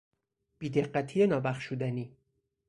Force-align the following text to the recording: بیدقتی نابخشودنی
بیدقتی 0.59 1.27
نابخشودنی 1.27 2.17